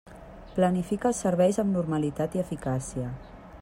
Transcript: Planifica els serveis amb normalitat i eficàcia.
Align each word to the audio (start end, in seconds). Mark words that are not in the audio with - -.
Planifica 0.55 1.09
els 1.11 1.21
serveis 1.25 1.61
amb 1.65 1.79
normalitat 1.79 2.39
i 2.39 2.45
eficàcia. 2.47 3.17